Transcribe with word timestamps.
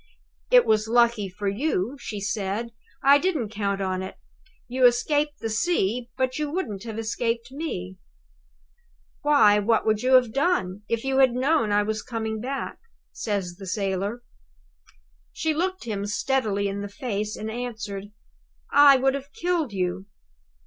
"It's 0.49 0.87
lucky 0.87 1.29
for 1.29 1.47
you," 1.47 1.95
she 1.99 2.19
said, 2.19 2.71
"I 3.03 3.19
didn't 3.19 3.49
count 3.49 3.81
on 3.81 4.01
it. 4.01 4.15
You 4.67 4.81
have 4.85 4.89
escaped 4.89 5.39
the 5.41 5.49
sea, 5.51 6.09
but 6.17 6.39
you 6.39 6.49
wouldn't 6.49 6.85
have 6.85 6.97
escaped 6.97 7.51
me." 7.51 7.97
"Why, 9.21 9.59
what 9.59 9.85
would 9.85 10.01
you 10.01 10.13
have 10.15 10.33
done, 10.33 10.81
if 10.89 11.03
you 11.03 11.19
had 11.19 11.33
known 11.33 11.71
I 11.71 11.83
was 11.83 12.01
coming 12.01 12.41
back?" 12.41 12.79
says 13.11 13.57
the 13.57 13.67
sailor. 13.67 14.23
She 15.33 15.53
looked 15.53 15.83
him 15.83 16.07
steadily 16.07 16.67
in 16.67 16.81
the 16.81 16.89
face, 16.89 17.35
and 17.35 17.51
answered: 17.51 18.05
"I 18.71 18.97
would 18.97 19.13
have 19.13 19.31
killed 19.33 19.71
you." 19.71 20.07